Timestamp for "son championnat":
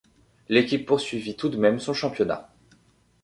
1.79-2.49